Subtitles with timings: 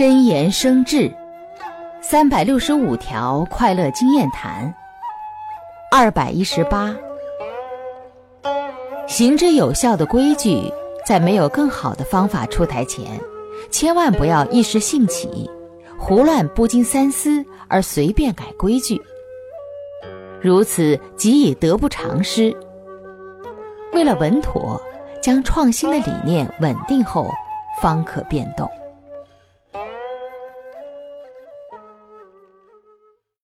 [0.00, 1.12] 真言生智
[2.00, 4.74] 三百六十五条快乐经验谈
[5.92, 6.96] 二百一十八。
[9.06, 10.58] 行之有效的规矩
[11.04, 13.20] 在没有更好的方法出台前
[13.70, 15.50] 千万不要一时兴起
[15.98, 18.98] 胡乱不经三思而随便改规矩。
[20.40, 22.56] 如此即已得不偿失。
[23.92, 24.80] 为了稳妥
[25.20, 27.30] 将创新的理念稳定后
[27.82, 28.66] 方可变动